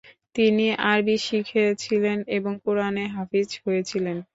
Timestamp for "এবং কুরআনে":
2.37-3.05